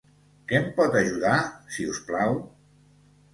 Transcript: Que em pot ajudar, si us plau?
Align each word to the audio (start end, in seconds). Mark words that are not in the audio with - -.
Que 0.51 0.55
em 0.59 0.63
pot 0.79 0.97
ajudar, 1.01 1.35
si 1.75 1.85
us 1.93 2.01
plau? 2.09 2.41